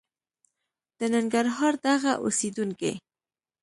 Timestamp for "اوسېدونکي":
2.23-2.93